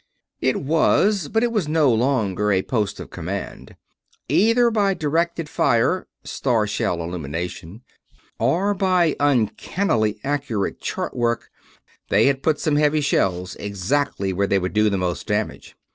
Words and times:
It 0.39 0.55
was, 0.59 1.27
but 1.27 1.43
it 1.43 1.51
was 1.51 1.67
no 1.67 1.93
longer 1.93 2.51
a 2.51 2.63
Post 2.63 2.99
of 2.99 3.11
Command. 3.11 3.75
Either 4.27 4.71
by 4.71 4.95
directed 4.95 5.47
fire 5.47 6.07
star 6.23 6.65
shell 6.65 7.03
illumination 7.03 7.83
or 8.39 8.73
by 8.73 9.15
uncannily 9.19 10.19
accurate 10.23 10.79
chart 10.81 11.15
work, 11.15 11.51
they 12.09 12.25
had 12.25 12.41
put 12.41 12.59
some 12.59 12.77
heavy 12.77 13.01
shell 13.01 13.47
exactly 13.59 14.33
where 14.33 14.47
they 14.47 14.57
would 14.57 14.73
do 14.73 14.89
the 14.89 14.97
most 14.97 15.27
damage. 15.27 15.75